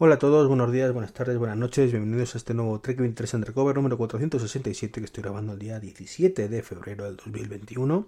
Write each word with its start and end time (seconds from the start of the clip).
Hola 0.00 0.14
a 0.14 0.18
todos, 0.20 0.46
buenos 0.46 0.70
días, 0.70 0.92
buenas 0.92 1.12
tardes, 1.12 1.38
buenas 1.38 1.56
noches. 1.56 1.90
Bienvenidos 1.90 2.36
a 2.36 2.38
este 2.38 2.54
nuevo 2.54 2.78
Trek 2.80 2.98
23 2.98 3.34
Undercover 3.34 3.74
número 3.74 3.98
467 3.98 5.00
que 5.00 5.04
estoy 5.04 5.24
grabando 5.24 5.54
el 5.54 5.58
día 5.58 5.80
17 5.80 6.48
de 6.48 6.62
febrero 6.62 7.02
del 7.06 7.16
2021. 7.16 8.06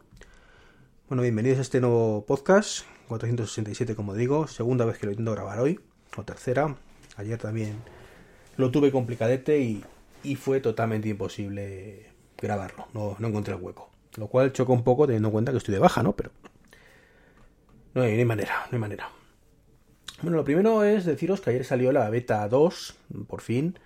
Bueno, 1.09 1.23
bienvenidos 1.23 1.59
a 1.59 1.63
este 1.63 1.81
nuevo 1.81 2.25
podcast 2.27 2.85
467, 3.09 3.97
como 3.97 4.15
digo. 4.15 4.47
Segunda 4.47 4.85
vez 4.85 4.99
que 4.99 5.07
lo 5.07 5.11
intento 5.11 5.33
grabar 5.33 5.59
hoy, 5.59 5.81
o 6.17 6.23
tercera. 6.23 6.77
Ayer 7.17 7.41
también 7.41 7.83
lo 8.57 8.71
tuve 8.71 8.93
complicadete 8.93 9.59
y, 9.59 9.85
y 10.23 10.37
fue 10.37 10.61
totalmente 10.61 11.09
imposible 11.09 12.07
grabarlo. 12.39 12.87
No, 12.95 13.17
no 13.19 13.27
encontré 13.27 13.55
el 13.55 13.61
hueco. 13.61 13.91
Lo 14.17 14.29
cual 14.29 14.53
choca 14.53 14.73
un 14.73 14.85
poco 14.85 15.07
teniendo 15.07 15.31
en 15.31 15.33
cuenta 15.33 15.51
que 15.51 15.59
estoy 15.59 15.75
de 15.75 15.81
baja, 15.81 16.05
¿no? 16.05 16.13
Pero 16.13 16.31
no 17.95 18.03
hay, 18.03 18.13
no 18.13 18.19
hay 18.19 18.25
manera, 18.25 18.67
no 18.71 18.77
hay 18.77 18.81
manera. 18.81 19.11
Bueno, 20.23 20.37
lo 20.37 20.45
primero 20.45 20.85
es 20.85 21.07
deciros 21.07 21.41
que 21.41 21.49
ayer 21.49 21.65
salió 21.65 21.93
la 21.93 22.11
beta 22.11 22.47
2, 22.47 22.95
por 23.27 23.41
fin. 23.41 23.79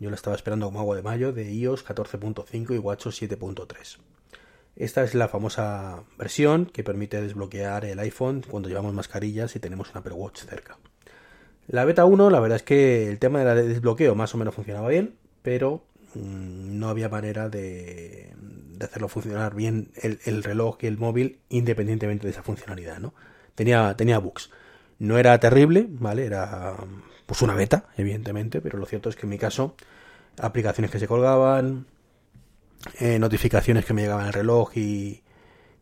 Yo 0.00 0.10
la 0.10 0.16
estaba 0.16 0.34
esperando 0.34 0.66
como 0.66 0.80
agua 0.80 0.96
de 0.96 1.02
mayo, 1.02 1.32
de 1.32 1.52
iOS 1.52 1.86
14.5 1.86 2.74
y 2.74 2.78
WatchOS 2.78 3.22
7.3. 3.22 3.98
Esta 4.74 5.04
es 5.04 5.14
la 5.14 5.28
famosa 5.28 6.02
versión 6.18 6.66
que 6.66 6.82
permite 6.82 7.22
desbloquear 7.22 7.84
el 7.84 8.00
iPhone 8.00 8.42
cuando 8.48 8.68
llevamos 8.68 8.94
mascarillas 8.94 9.54
y 9.54 9.60
tenemos 9.60 9.90
un 9.90 9.98
Apple 9.98 10.14
Watch 10.14 10.40
cerca. 10.40 10.76
La 11.68 11.84
beta 11.84 12.04
1, 12.04 12.30
la 12.30 12.40
verdad 12.40 12.56
es 12.56 12.62
que 12.64 13.08
el 13.08 13.20
tema 13.20 13.44
del 13.44 13.68
desbloqueo 13.68 14.16
más 14.16 14.34
o 14.34 14.38
menos 14.38 14.54
funcionaba 14.54 14.88
bien, 14.88 15.14
pero 15.42 15.84
mmm, 16.14 16.80
no 16.80 16.88
había 16.88 17.08
manera 17.08 17.48
de, 17.48 18.32
de, 18.72 18.84
hacerlo 18.84 19.06
funcionar 19.06 19.54
bien 19.54 19.92
el, 20.02 20.18
el, 20.24 20.42
reloj 20.42 20.78
y 20.80 20.88
el 20.88 20.98
móvil 20.98 21.38
independientemente 21.48 22.26
de 22.26 22.32
esa 22.32 22.42
funcionalidad, 22.42 22.98
¿no? 22.98 23.14
Tenía, 23.54 23.94
tenía 23.96 24.18
bugs. 24.18 24.50
No 25.00 25.18
era 25.18 25.38
terrible, 25.40 25.86
¿vale? 25.88 26.26
Era 26.26 26.76
pues 27.26 27.42
una 27.42 27.54
beta, 27.54 27.86
evidentemente, 27.96 28.60
pero 28.60 28.78
lo 28.78 28.86
cierto 28.86 29.08
es 29.08 29.16
que 29.16 29.26
en 29.26 29.30
mi 29.30 29.38
caso, 29.38 29.74
aplicaciones 30.38 30.90
que 30.90 30.98
se 30.98 31.08
colgaban, 31.08 31.86
eh, 32.98 33.18
notificaciones 33.18 33.84
que 33.84 33.94
me 33.94 34.02
llegaban 34.02 34.26
al 34.26 34.32
reloj 34.32 34.76
y, 34.76 35.22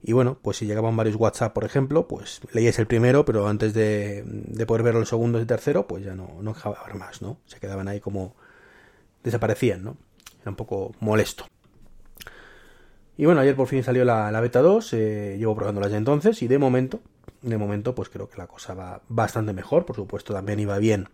y 0.03 0.13
bueno, 0.13 0.39
pues 0.41 0.59
si 0.59 0.67
llegaban 0.67 0.97
varios 0.97 1.17
WhatsApp, 1.17 1.53
por 1.53 1.65
ejemplo, 1.65 2.07
pues 2.07 2.41
leías 2.53 2.79
el 2.79 2.87
primero, 2.87 3.25
pero 3.25 3.49
antes 3.49 3.75
de, 3.75 4.23
de 4.25 4.67
poder 4.67 4.83
ver 4.85 4.95
los 4.95 5.09
segundos 5.09 5.43
y 5.43 5.47
tercero, 5.47 5.87
pues 5.87 6.05
ya 6.05 6.15
no, 6.15 6.39
no 6.41 6.53
dejaba 6.55 6.85
ver 6.87 6.95
más, 6.95 7.21
¿no? 7.21 7.39
Se 7.47 7.59
quedaban 7.59 7.89
ahí 7.89 8.01
como 8.01 8.37
desaparecían, 9.25 9.83
¿no? 9.83 9.97
Era 10.41 10.51
un 10.51 10.57
poco 10.57 10.95
molesto. 11.01 11.45
Y 13.17 13.25
bueno, 13.25 13.41
ayer 13.41 13.57
por 13.57 13.67
fin 13.67 13.83
salió 13.83 14.05
la, 14.05 14.31
la 14.31 14.41
beta 14.41 14.63
2, 14.63 14.93
eh, 14.93 15.37
llevo 15.39 15.57
probándola 15.57 15.89
ya 15.89 15.97
entonces 15.97 16.41
y 16.41 16.47
de 16.47 16.59
momento, 16.59 17.01
de 17.43 17.59
momento 17.59 17.95
pues 17.95 18.09
creo 18.09 18.29
que 18.29 18.39
la 18.39 18.47
cosa 18.47 18.75
va 18.75 19.03
bastante 19.09 19.53
mejor, 19.53 19.85
por 19.85 19.97
supuesto 19.97 20.33
también 20.33 20.61
iba 20.61 20.79
bien 20.79 21.09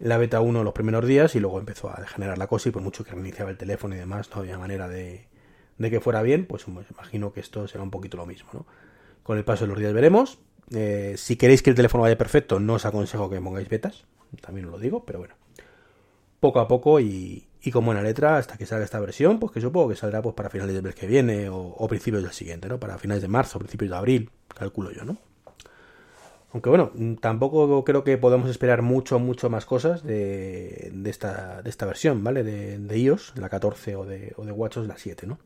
la 0.00 0.18
beta 0.18 0.40
1 0.40 0.64
los 0.64 0.72
primeros 0.72 1.06
días 1.06 1.34
y 1.34 1.40
luego 1.40 1.58
empezó 1.58 1.90
a 1.90 2.00
degenerar 2.00 2.38
la 2.38 2.46
cosa 2.46 2.68
y 2.68 2.72
por 2.72 2.82
mucho 2.82 3.04
que 3.04 3.12
reiniciaba 3.12 3.50
el 3.50 3.56
teléfono 3.56 3.94
y 3.94 3.98
demás 3.98 4.28
no 4.34 4.40
había 4.40 4.58
manera 4.58 4.88
de, 4.88 5.28
de 5.78 5.90
que 5.90 6.00
fuera 6.00 6.22
bien, 6.22 6.46
pues, 6.46 6.66
imagino 6.66 7.32
que 7.32 7.40
esto 7.40 7.66
será 7.68 7.82
un 7.82 7.90
poquito 7.90 8.16
lo 8.16 8.26
mismo, 8.26 8.50
¿no? 8.52 8.66
Con 9.22 9.38
el 9.38 9.44
paso 9.44 9.64
de 9.64 9.68
los 9.68 9.78
días 9.78 9.92
veremos. 9.92 10.38
Eh, 10.70 11.14
si 11.16 11.36
queréis 11.36 11.62
que 11.62 11.70
el 11.70 11.76
teléfono 11.76 12.02
vaya 12.02 12.18
perfecto, 12.18 12.60
no 12.60 12.74
os 12.74 12.84
aconsejo 12.84 13.30
que 13.30 13.40
pongáis 13.40 13.68
betas, 13.68 14.04
también 14.40 14.66
os 14.66 14.72
lo 14.72 14.78
digo, 14.78 15.04
pero 15.04 15.20
bueno. 15.20 15.34
Poco 16.40 16.60
a 16.60 16.68
poco 16.68 17.00
y, 17.00 17.46
y 17.62 17.70
con 17.70 17.86
buena 17.86 18.02
letra 18.02 18.36
hasta 18.36 18.58
que 18.58 18.66
salga 18.66 18.84
esta 18.84 19.00
versión, 19.00 19.38
pues 19.38 19.52
que 19.52 19.60
supongo 19.60 19.88
que 19.88 19.96
saldrá 19.96 20.20
pues 20.20 20.34
para 20.34 20.50
finales 20.50 20.74
del 20.74 20.82
mes 20.82 20.94
que 20.94 21.06
viene 21.06 21.48
o, 21.48 21.56
o 21.56 21.88
principios 21.88 22.22
del 22.22 22.32
siguiente, 22.32 22.68
¿no? 22.68 22.78
Para 22.78 22.98
finales 22.98 23.22
de 23.22 23.28
marzo, 23.28 23.58
principios 23.58 23.90
de 23.90 23.96
abril, 23.96 24.30
calculo 24.48 24.90
yo, 24.90 25.04
¿no? 25.04 25.16
Aunque 26.54 26.70
bueno, 26.70 26.92
tampoco 27.20 27.82
creo 27.82 28.04
que 28.04 28.16
podamos 28.16 28.48
esperar 28.48 28.80
mucho, 28.80 29.18
mucho 29.18 29.50
más 29.50 29.66
cosas 29.66 30.04
de, 30.04 30.92
esta, 31.04 31.60
de 31.62 31.68
esta 31.68 31.84
versión, 31.84 32.22
¿vale? 32.22 32.44
De, 32.44 32.78
de 32.78 32.98
iOS, 33.00 33.32
la 33.36 33.48
14 33.48 33.96
o 33.96 34.06
de, 34.06 34.32
o 34.36 34.44
de 34.44 34.52
WatchOS 34.52 34.86
la 34.86 34.96
7, 34.96 35.26
¿no? 35.26 35.40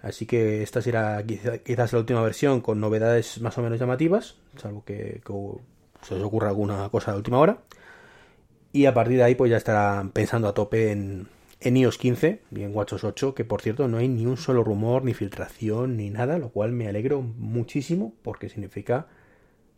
Así 0.00 0.24
que 0.24 0.62
esta 0.62 0.80
será 0.80 1.24
quizás 1.24 1.92
la 1.92 1.98
última 1.98 2.22
versión 2.22 2.60
con 2.60 2.78
novedades 2.78 3.40
más 3.40 3.58
o 3.58 3.62
menos 3.62 3.80
llamativas, 3.80 4.36
salvo 4.56 4.84
que, 4.84 5.22
que 5.26 5.34
se 6.02 6.14
os 6.14 6.22
ocurra 6.22 6.50
alguna 6.50 6.88
cosa 6.88 7.10
de 7.10 7.16
última 7.16 7.40
hora. 7.40 7.58
Y 8.72 8.86
a 8.86 8.94
partir 8.94 9.16
de 9.16 9.24
ahí 9.24 9.34
pues 9.34 9.50
ya 9.50 9.56
estarán 9.56 10.10
pensando 10.10 10.46
a 10.46 10.54
tope 10.54 10.92
en, 10.92 11.26
en 11.58 11.76
iOS 11.76 11.98
15 11.98 12.42
y 12.54 12.62
en 12.62 12.72
WatchOS 12.72 13.02
8, 13.02 13.34
que 13.34 13.44
por 13.44 13.60
cierto 13.60 13.88
no 13.88 13.98
hay 13.98 14.06
ni 14.06 14.24
un 14.26 14.36
solo 14.36 14.62
rumor, 14.62 15.02
ni 15.02 15.14
filtración, 15.14 15.96
ni 15.96 16.10
nada, 16.10 16.38
lo 16.38 16.50
cual 16.50 16.70
me 16.70 16.86
alegro 16.86 17.22
muchísimo 17.22 18.14
porque 18.22 18.48
significa 18.48 19.08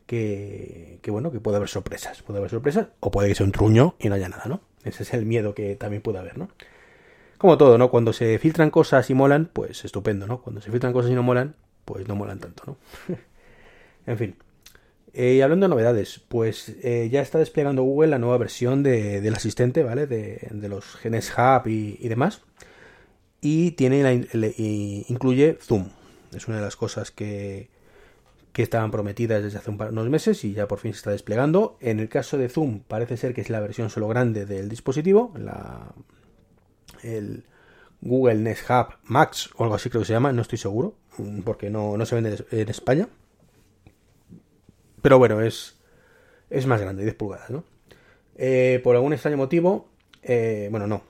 que, 0.07 0.99
que 1.03 1.11
bueno, 1.11 1.33
que 1.33 1.41
puede 1.41 1.57
haber 1.57 1.69
sorpresas, 1.69 2.23
puede 2.23 2.39
haber 2.39 2.51
sorpresas, 2.51 2.89
o 3.01 3.11
puede 3.11 3.29
que 3.29 3.35
sea 3.35 3.47
un 3.47 3.53
truño 3.53 3.97
y 3.99 4.09
no 4.09 4.15
haya 4.15 4.29
nada, 4.29 4.45
¿no? 4.47 4.61
Ese 4.85 5.03
es 5.03 5.15
el 5.15 5.25
miedo 5.25 5.55
que 5.55 5.77
también 5.77 6.03
puede 6.03 6.19
haber, 6.19 6.37
¿no? 6.39 6.49
Como 7.39 7.59
todo, 7.59 7.79
¿no? 7.79 7.91
Cuando 7.91 8.13
se 8.13 8.39
filtran 8.39 8.71
cosas 8.71 9.09
y 9.11 9.15
molan, 9.15 9.51
pues 9.53 9.85
estupendo, 9.85 10.27
¿no? 10.27 10.41
Cuando 10.41 10.61
se 10.61 10.71
filtran 10.71 10.93
cosas 10.93 11.11
y 11.11 11.15
no 11.15 11.23
molan, 11.23 11.57
pues 11.85 12.07
no 12.09 12.15
molan 12.15 12.39
tanto, 12.39 12.65
¿no? 12.67 12.77
en 14.07 14.19
fin. 14.19 14.37
Eh, 15.13 15.35
y 15.35 15.41
hablando 15.43 15.65
de 15.65 15.71
novedades, 15.71 16.21
pues 16.29 16.75
eh, 16.83 17.09
ya 17.11 17.23
está 17.23 17.39
desplegando 17.39 17.83
Google 17.83 18.11
la 18.11 18.19
nueva 18.19 18.37
versión 18.37 18.83
de, 18.83 19.21
del 19.21 19.35
asistente, 19.35 19.83
¿vale? 19.85 20.07
De, 20.07 20.49
de 20.51 20.69
los 20.69 20.85
genes 20.97 21.33
Hub 21.37 21.69
y, 21.69 21.99
y, 22.01 22.09
demás. 22.09 22.43
Y 23.41 23.73
tiene 23.73 24.03
la, 24.03 24.13
incluye 24.59 25.59
Zoom. 25.61 25.89
Es 26.35 26.49
una 26.49 26.57
de 26.57 26.63
las 26.63 26.77
cosas 26.77 27.11
que, 27.13 27.69
que 28.55 28.63
estaban 28.63 28.93
prometidas 28.93 29.43
desde 29.43 29.59
hace 29.59 29.73
unos 29.73 30.09
meses 30.09 30.45
y 30.45 30.53
ya 30.53 30.69
por 30.69 30.79
fin 30.79 30.93
se 30.93 30.99
está 30.99 31.11
desplegando. 31.11 31.77
En 31.81 31.99
el 31.99 32.09
caso 32.09 32.39
de 32.39 32.49
Zoom 32.49 32.83
parece 32.87 33.17
ser 33.17 33.35
que 33.35 33.41
es 33.41 33.51
la 33.51 33.59
versión 33.59 33.91
solo 33.91 34.07
grande 34.07 34.47
del 34.47 34.69
dispositivo, 34.69 35.35
la, 35.37 35.93
el 37.03 37.43
Google 38.01 38.37
Nest 38.37 38.71
Hub 38.71 38.95
Max 39.03 39.51
o 39.57 39.65
algo 39.65 39.75
así 39.75 39.91
creo 39.91 40.03
que 40.03 40.07
se 40.07 40.13
llama, 40.13 40.33
no 40.33 40.41
estoy 40.41 40.59
seguro, 40.59 40.95
porque 41.45 41.69
no, 41.69 41.97
no 41.97 42.07
se 42.07 42.15
vende 42.15 42.45
en 42.53 42.69
España. 42.69 43.09
Pero 45.03 45.19
bueno, 45.19 45.41
es, 45.41 45.77
es 46.49 46.65
más 46.69 46.81
grande, 46.81 47.03
10 47.03 47.17
pulgadas, 47.17 47.51
¿no? 47.51 47.65
Eh, 48.37 48.81
por 48.85 48.95
algún 48.95 49.13
extraño 49.13 49.37
motivo, 49.37 49.89
eh, 50.23 50.69
bueno, 50.71 50.87
no, 50.87 51.03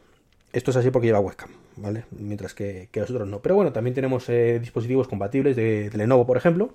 esto 0.50 0.70
es 0.70 0.78
así 0.78 0.90
porque 0.90 1.08
lleva 1.08 1.20
webcam, 1.20 1.50
¿vale? 1.76 2.06
Mientras 2.10 2.54
que, 2.54 2.88
que 2.90 3.00
los 3.00 3.10
otros 3.10 3.28
no. 3.28 3.42
Pero 3.42 3.54
bueno, 3.54 3.70
también 3.70 3.92
tenemos 3.92 4.30
eh, 4.30 4.58
dispositivos 4.60 5.08
compatibles 5.08 5.56
de, 5.56 5.90
de, 5.90 5.98
Lenovo, 5.98 6.26
por 6.26 6.38
ejemplo, 6.38 6.72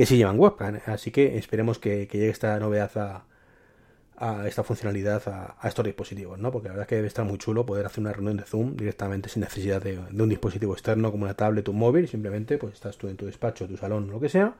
que 0.00 0.06
sí 0.06 0.16
llevan 0.16 0.40
webcam, 0.40 0.80
así 0.86 1.10
que 1.10 1.36
esperemos 1.36 1.78
que, 1.78 2.08
que 2.08 2.16
llegue 2.16 2.30
esta 2.30 2.58
novedad 2.58 2.90
a, 2.96 3.24
a 4.16 4.48
esta 4.48 4.64
funcionalidad 4.64 5.22
a, 5.60 5.68
estos 5.68 5.84
dispositivos, 5.84 6.38
¿no? 6.38 6.50
Porque 6.50 6.68
la 6.68 6.72
verdad 6.72 6.84
es 6.84 6.88
que 6.88 6.94
debe 6.94 7.08
estar 7.08 7.26
muy 7.26 7.36
chulo 7.36 7.66
poder 7.66 7.84
hacer 7.84 8.00
una 8.00 8.14
reunión 8.14 8.38
de 8.38 8.44
Zoom 8.44 8.76
directamente 8.76 9.28
sin 9.28 9.40
necesidad 9.42 9.82
de, 9.82 9.98
de 10.10 10.22
un 10.22 10.30
dispositivo 10.30 10.72
externo 10.72 11.10
como 11.10 11.24
una 11.24 11.34
tablet 11.34 11.68
o 11.68 11.72
un 11.72 11.80
móvil, 11.80 12.08
simplemente 12.08 12.56
pues 12.56 12.72
estás 12.72 12.96
tú 12.96 13.08
en 13.08 13.18
tu 13.18 13.26
despacho, 13.26 13.68
tu 13.68 13.76
salón, 13.76 14.10
lo 14.10 14.18
que 14.18 14.30
sea, 14.30 14.54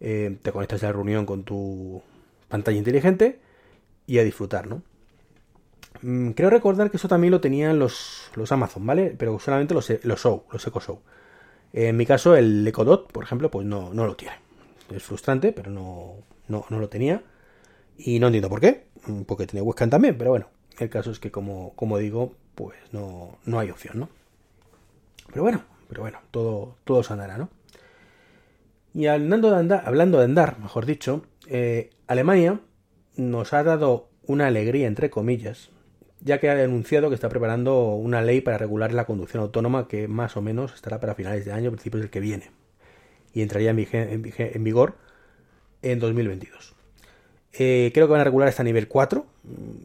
eh, 0.00 0.36
te 0.42 0.50
conectas 0.50 0.82
a 0.82 0.86
la 0.86 0.92
reunión 0.92 1.24
con 1.24 1.44
tu 1.44 2.02
pantalla 2.48 2.78
inteligente 2.78 3.38
y 4.08 4.18
a 4.18 4.24
disfrutar, 4.24 4.66
¿no? 4.66 4.82
Mm, 6.02 6.30
creo 6.30 6.50
recordar 6.50 6.90
que 6.90 6.96
eso 6.96 7.06
también 7.06 7.30
lo 7.30 7.40
tenían 7.40 7.78
los, 7.78 8.32
los 8.34 8.50
Amazon, 8.50 8.84
¿vale? 8.84 9.14
Pero 9.16 9.38
solamente 9.38 9.72
los, 9.72 9.88
los 10.02 10.20
Show, 10.20 10.46
los 10.50 10.66
Echo 10.66 10.80
Show. 10.80 10.98
En 11.72 11.96
mi 11.96 12.06
caso, 12.06 12.34
el 12.34 12.66
Echo 12.66 12.82
Dot, 12.84 13.12
por 13.12 13.22
ejemplo, 13.22 13.52
pues 13.52 13.64
no, 13.64 13.94
no 13.94 14.04
lo 14.04 14.16
tiene. 14.16 14.47
Es 14.90 15.02
frustrante, 15.02 15.52
pero 15.52 15.70
no, 15.70 16.16
no, 16.48 16.64
no 16.68 16.78
lo 16.78 16.88
tenía. 16.88 17.22
Y 17.96 18.20
no 18.20 18.28
entiendo 18.28 18.48
por 18.48 18.60
qué, 18.60 18.86
porque 19.26 19.46
tiene 19.46 19.62
webcam 19.62 19.90
también, 19.90 20.16
pero 20.16 20.30
bueno, 20.30 20.48
el 20.78 20.88
caso 20.88 21.10
es 21.10 21.18
que 21.18 21.30
como, 21.30 21.74
como 21.74 21.98
digo, 21.98 22.34
pues 22.54 22.78
no, 22.92 23.38
no 23.44 23.58
hay 23.58 23.70
opción, 23.70 23.98
¿no? 23.98 24.08
Pero 25.28 25.42
bueno, 25.42 25.62
pero 25.88 26.02
bueno, 26.02 26.20
todo, 26.30 26.76
todo 26.84 27.02
se 27.02 27.12
andará, 27.12 27.38
¿no? 27.38 27.48
Y 28.94 29.06
hablando 29.06 29.50
de 29.50 29.56
andar, 29.56 29.82
hablando 29.84 30.18
de 30.18 30.24
andar 30.24 30.58
mejor 30.58 30.86
dicho, 30.86 31.24
eh, 31.48 31.90
Alemania 32.06 32.60
nos 33.16 33.52
ha 33.52 33.62
dado 33.62 34.08
una 34.26 34.46
alegría, 34.46 34.86
entre 34.86 35.10
comillas, 35.10 35.70
ya 36.20 36.38
que 36.38 36.50
ha 36.50 36.64
anunciado 36.64 37.08
que 37.08 37.14
está 37.14 37.28
preparando 37.28 37.94
una 37.94 38.22
ley 38.22 38.40
para 38.40 38.58
regular 38.58 38.92
la 38.92 39.06
conducción 39.06 39.42
autónoma 39.42 39.88
que 39.88 40.08
más 40.08 40.36
o 40.36 40.42
menos 40.42 40.74
estará 40.74 41.00
para 41.00 41.14
finales 41.14 41.44
de 41.44 41.52
año, 41.52 41.70
principios 41.70 42.02
del 42.02 42.10
que 42.10 42.20
viene, 42.20 42.50
y 43.32 43.42
entraría 43.42 43.70
en, 43.70 44.64
vigor 44.64 44.94
en 45.82 45.98
2022. 45.98 46.74
Eh, 47.52 47.90
creo 47.92 48.06
que 48.06 48.12
van 48.12 48.20
a 48.20 48.24
regular 48.24 48.48
hasta 48.48 48.62
nivel 48.62 48.88
4. 48.88 49.26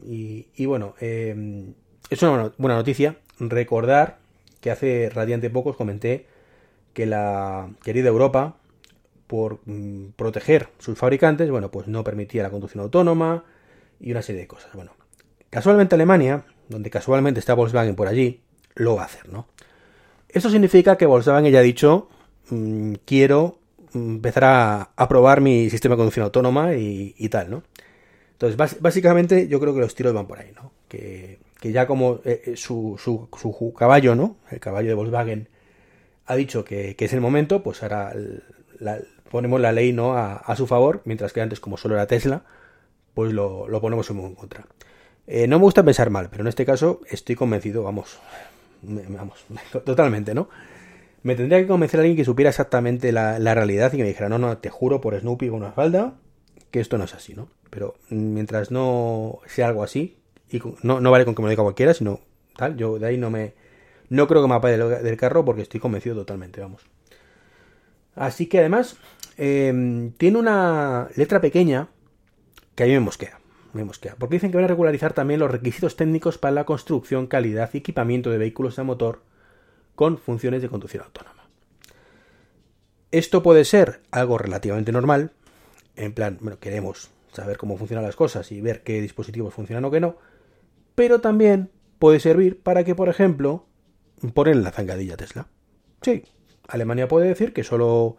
Y, 0.06 0.66
bueno, 0.66 0.94
eh, 1.00 1.72
es 2.10 2.22
una 2.22 2.52
buena 2.58 2.76
noticia. 2.76 3.16
Recordar 3.38 4.18
que 4.60 4.70
hace 4.70 5.10
radiante 5.10 5.50
pocos 5.50 5.76
comenté 5.76 6.26
que 6.92 7.06
la 7.06 7.68
querida 7.82 8.08
Europa, 8.08 8.56
por 9.26 9.60
mm, 9.66 10.12
proteger 10.16 10.68
sus 10.78 10.96
fabricantes, 10.96 11.50
bueno, 11.50 11.70
pues 11.70 11.88
no 11.88 12.04
permitía 12.04 12.42
la 12.42 12.50
conducción 12.50 12.82
autónoma 12.82 13.44
y 14.00 14.12
una 14.12 14.22
serie 14.22 14.42
de 14.42 14.46
cosas. 14.46 14.72
Bueno, 14.74 14.92
casualmente 15.50 15.96
Alemania, 15.96 16.44
donde 16.68 16.90
casualmente 16.90 17.40
está 17.40 17.54
Volkswagen 17.54 17.96
por 17.96 18.08
allí, 18.08 18.40
lo 18.74 18.96
va 18.96 19.02
a 19.02 19.06
hacer, 19.06 19.28
¿no? 19.28 19.46
Esto 20.28 20.50
significa 20.50 20.96
que 20.96 21.06
Volkswagen 21.06 21.52
ya 21.52 21.60
ha 21.60 21.62
dicho, 21.62 22.08
mm, 22.50 22.94
quiero 23.04 23.58
empezar 23.94 24.44
a, 24.96 25.08
probar 25.08 25.40
mi 25.40 25.70
sistema 25.70 25.94
de 25.94 25.98
conducción 25.98 26.24
autónoma 26.24 26.74
y, 26.74 27.28
tal, 27.28 27.50
¿no? 27.50 27.62
Entonces, 28.32 28.80
básicamente 28.80 29.46
yo 29.48 29.60
creo 29.60 29.74
que 29.74 29.80
los 29.80 29.94
tiros 29.94 30.12
van 30.12 30.26
por 30.26 30.38
ahí, 30.38 30.52
¿no? 30.54 30.72
Que, 30.88 31.38
ya 31.62 31.86
como 31.86 32.20
eh, 32.24 32.42
eh, 32.44 32.56
su, 32.56 32.98
su, 32.98 33.74
caballo, 33.74 34.14
¿no? 34.14 34.36
El 34.50 34.60
caballo 34.60 34.88
de 34.88 34.94
Volkswagen 34.94 35.48
ha 36.26 36.36
dicho 36.36 36.64
que, 36.64 36.94
es 36.98 37.12
el 37.12 37.20
momento, 37.20 37.62
pues 37.62 37.82
ahora 37.82 38.12
ponemos 39.30 39.60
la 39.60 39.72
ley 39.72 39.92
¿no? 39.92 40.14
A, 40.16 40.54
su 40.56 40.66
favor, 40.66 41.00
mientras 41.04 41.32
que 41.32 41.40
antes 41.40 41.60
como 41.60 41.76
solo 41.76 41.94
era 41.94 42.06
Tesla, 42.06 42.42
pues 43.14 43.32
lo, 43.32 43.66
ponemos 43.80 44.10
en 44.10 44.34
contra. 44.34 44.66
Eh, 45.26 45.46
no 45.46 45.58
me 45.58 45.64
gusta 45.64 45.82
pensar 45.82 46.10
mal, 46.10 46.28
pero 46.30 46.42
en 46.42 46.48
este 46.48 46.66
caso 46.66 47.00
estoy 47.08 47.34
convencido, 47.34 47.82
vamos, 47.82 48.18
vamos, 48.82 49.46
totalmente, 49.84 50.34
¿no? 50.34 50.48
Me 51.24 51.34
tendría 51.34 51.58
que 51.58 51.66
convencer 51.66 51.98
a 51.98 52.02
alguien 52.02 52.18
que 52.18 52.24
supiera 52.26 52.50
exactamente 52.50 53.10
la, 53.10 53.38
realidad 53.38 53.90
y 53.92 53.96
que 53.96 54.02
me 54.02 54.10
dijera, 54.10 54.28
no, 54.28 54.38
no, 54.38 54.58
te 54.58 54.68
juro 54.68 55.00
por 55.00 55.18
Snoopy 55.18 55.48
con 55.48 55.56
una 55.56 55.72
falda 55.72 56.18
que 56.70 56.80
esto 56.80 56.98
no 56.98 57.04
es 57.04 57.14
así, 57.14 57.34
¿no? 57.34 57.48
Pero 57.70 57.94
mientras 58.10 58.70
no 58.70 59.38
sea 59.46 59.68
algo 59.68 59.82
así, 59.82 60.18
y 60.50 60.60
no, 60.82 61.00
no 61.00 61.10
vale 61.10 61.24
con 61.24 61.34
que 61.34 61.40
me 61.40 61.46
lo 61.46 61.50
diga 61.50 61.62
cualquiera, 61.62 61.94
sino 61.94 62.20
tal, 62.56 62.76
yo 62.76 62.98
de 62.98 63.06
ahí 63.06 63.16
no 63.16 63.30
me... 63.30 63.54
No 64.10 64.28
creo 64.28 64.42
que 64.42 64.48
me 64.48 64.54
apague 64.54 64.76
del 64.76 65.16
carro 65.16 65.46
porque 65.46 65.62
estoy 65.62 65.80
convencido 65.80 66.14
totalmente, 66.14 66.60
vamos. 66.60 66.82
Así 68.14 68.46
que 68.46 68.58
además, 68.58 68.98
em, 69.38 70.12
tiene 70.12 70.38
una 70.38 71.08
letra 71.16 71.40
pequeña 71.40 71.88
que 72.74 72.82
a 72.82 72.86
mí 72.86 72.92
me 72.92 73.00
mosquea. 73.00 73.40
Me 73.72 73.82
mosquea. 73.82 74.14
Porque 74.18 74.34
dicen 74.34 74.50
que 74.50 74.58
van 74.58 74.64
a 74.66 74.68
regularizar 74.68 75.14
también 75.14 75.40
los 75.40 75.50
requisitos 75.50 75.96
técnicos 75.96 76.36
para 76.36 76.52
la 76.52 76.64
construcción, 76.64 77.28
calidad 77.28 77.70
y 77.72 77.78
equipamiento 77.78 78.30
de 78.30 78.36
vehículos 78.36 78.78
a 78.78 78.84
motor 78.84 79.22
con 79.94 80.18
funciones 80.18 80.62
de 80.62 80.68
conducción 80.68 81.04
autónoma. 81.04 81.48
Esto 83.10 83.42
puede 83.42 83.64
ser 83.64 84.00
algo 84.10 84.38
relativamente 84.38 84.92
normal, 84.92 85.32
en 85.96 86.12
plan, 86.12 86.38
bueno, 86.40 86.58
queremos 86.58 87.10
saber 87.32 87.56
cómo 87.56 87.76
funcionan 87.76 88.04
las 88.04 88.16
cosas 88.16 88.50
y 88.52 88.60
ver 88.60 88.82
qué 88.82 89.00
dispositivos 89.00 89.54
funcionan 89.54 89.84
o 89.84 89.90
qué 89.90 90.00
no, 90.00 90.16
pero 90.94 91.20
también 91.20 91.70
puede 91.98 92.20
servir 92.20 92.60
para 92.60 92.84
que, 92.84 92.94
por 92.94 93.08
ejemplo, 93.08 93.66
ponen 94.34 94.62
la 94.62 94.72
zangadilla 94.72 95.16
Tesla. 95.16 95.48
Sí, 96.02 96.24
Alemania 96.68 97.08
puede 97.08 97.28
decir 97.28 97.52
que 97.52 97.64
solo 97.64 98.16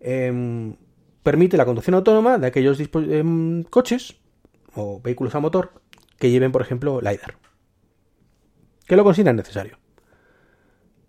em, 0.00 0.76
permite 1.22 1.56
la 1.56 1.64
conducción 1.64 1.94
autónoma 1.94 2.38
de 2.38 2.46
aquellos 2.46 2.78
em, 2.80 3.64
coches 3.64 4.16
o 4.74 5.00
vehículos 5.02 5.34
a 5.34 5.40
motor 5.40 5.72
que 6.18 6.30
lleven, 6.30 6.52
por 6.52 6.62
ejemplo, 6.62 7.00
LiDAR. 7.00 7.36
Que 8.86 8.96
lo 8.96 9.04
consideran 9.04 9.36
necesario. 9.36 9.78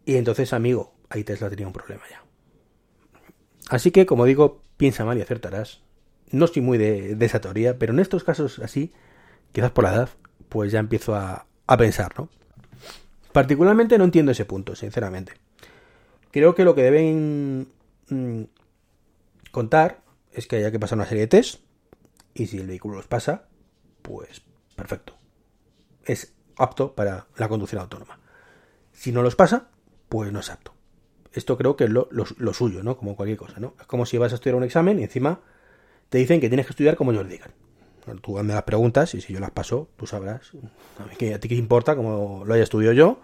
Y 0.06 0.18
entonces, 0.18 0.54
amigo, 0.54 0.94
ahí 1.10 1.24
Tesla 1.24 1.50
tenía 1.50 1.68
un 1.68 1.74
problema 1.74 2.04
ya. 2.10 2.24
Así 3.70 3.92
que, 3.92 4.06
como 4.06 4.26
digo, 4.26 4.62
piensa 4.78 5.06
mal 5.06 5.18
y 5.18 5.22
acertarás. 5.22 5.82
No 6.32 6.46
estoy 6.46 6.62
muy 6.62 6.78
de, 6.78 7.18
esa 7.20 7.42
teoría, 7.42 7.78
pero 7.78 7.94
en 7.94 8.00
estos 8.00 8.24
casos 8.24 8.60
así, 8.60 8.92
quizás 9.52 9.72
por 9.72 9.84
la 9.84 9.94
edad, 9.94 10.10
pues 10.50 10.72
ya 10.72 10.80
empiezo 10.80 11.16
a, 11.16 11.46
pensar, 11.78 12.14
¿no? 12.18 12.30
Particularmente 13.32 13.98
no 13.98 14.04
entiendo 14.04 14.32
ese 14.32 14.46
punto, 14.46 14.76
sinceramente. 14.76 15.34
Creo 16.32 16.54
que 16.54 16.66
lo 16.66 16.76
que 16.76 16.84
deben 16.84 17.68
mm, 18.10 18.44
contar 19.52 20.02
es 20.32 20.48
que 20.48 20.58
haya 20.58 20.72
que 20.72 20.80
pasar 20.80 20.98
una 20.98 21.08
serie 21.08 21.22
de 21.22 21.28
test 21.28 21.62
y 22.34 22.48
si 22.48 22.58
el 22.58 22.68
vehículo 22.68 22.96
los 22.96 23.08
pasa, 23.08 23.48
pues 24.02 24.44
perfecto. 24.76 25.16
Es 26.06 26.34
apto 26.58 26.94
para 26.94 27.28
la 27.38 27.48
conducción 27.48 27.82
autónoma. 27.82 28.20
Si 28.92 29.12
no 29.12 29.24
los 29.24 29.36
pasa, 29.36 29.70
pues 30.14 30.32
no 30.32 30.42
es 30.42 30.52
apto. 30.52 30.76
Esto 31.32 31.58
creo 31.58 31.76
que 31.76 31.86
es 31.86 31.90
lo, 31.90 32.54
suyo, 32.54 32.84
¿no? 32.84 32.96
Como 32.98 33.16
cualquier 33.16 33.36
cosa, 33.36 33.60
¿no? 33.60 33.74
Es 33.82 33.88
como 33.88 34.06
si 34.06 34.20
vas 34.20 34.32
a 34.32 34.36
estudiar 34.36 34.54
un 34.54 34.64
examen 34.64 35.00
y 35.00 35.04
encima 35.04 35.40
te 36.10 36.20
dicen 36.20 36.40
que 36.40 36.50
tienes 36.50 36.68
que 36.68 36.74
estudiar 36.74 36.96
como 36.96 37.12
ellos 37.12 37.28
digan. 37.28 37.50
tú 38.22 38.34
me 38.34 38.54
las 38.54 38.62
preguntas 38.62 39.16
y 39.16 39.22
si 39.22 39.34
yo 39.34 39.40
las 39.40 39.50
paso, 39.50 39.90
tú 39.98 40.06
sabrás. 40.06 40.52
A, 41.00 41.06
mí, 41.06 41.34
¿A 41.34 41.40
ti 41.40 41.48
qué 41.48 41.56
importa 41.56 41.96
como 41.96 42.46
lo 42.46 42.54
haya 42.54 42.62
estudiado 42.62 42.94
yo? 42.94 43.22